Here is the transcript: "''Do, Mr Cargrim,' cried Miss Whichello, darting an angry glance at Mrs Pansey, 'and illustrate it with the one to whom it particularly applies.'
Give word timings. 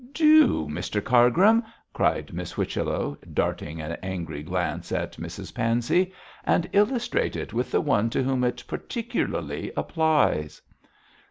"''Do, 0.15 0.65
Mr 0.67 0.99
Cargrim,' 0.99 1.61
cried 1.93 2.33
Miss 2.33 2.53
Whichello, 2.53 3.19
darting 3.35 3.79
an 3.79 3.91
angry 4.01 4.41
glance 4.41 4.91
at 4.91 5.17
Mrs 5.17 5.53
Pansey, 5.53 6.11
'and 6.43 6.67
illustrate 6.73 7.35
it 7.35 7.53
with 7.53 7.69
the 7.69 7.81
one 7.81 8.09
to 8.09 8.23
whom 8.23 8.43
it 8.43 8.63
particularly 8.67 9.71
applies.' 9.77 10.59